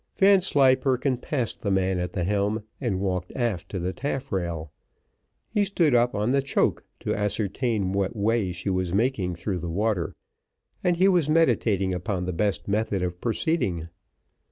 Vanslyperken 0.17 1.15
passed 1.17 1.59
the 1.61 1.69
man 1.69 1.99
at 1.99 2.13
the 2.13 2.23
helm, 2.23 2.63
and 2.81 2.99
walked 2.99 3.31
aft 3.35 3.69
to 3.69 3.77
the 3.77 3.93
taffrail; 3.93 4.71
he 5.51 5.63
stood 5.63 5.93
up 5.93 6.15
on 6.15 6.31
the 6.31 6.41
choak 6.41 6.83
to 7.01 7.13
ascertain 7.13 7.93
what 7.93 8.15
way 8.15 8.51
she 8.51 8.71
was 8.71 8.95
making 8.95 9.35
through 9.35 9.59
the 9.59 9.69
water, 9.69 10.15
and 10.83 10.97
he 10.97 11.07
was 11.07 11.29
meditating 11.29 11.93
upon 11.93 12.25
the 12.25 12.33
best 12.33 12.67
method 12.67 13.03
of 13.03 13.21
proceeding. 13.21 13.89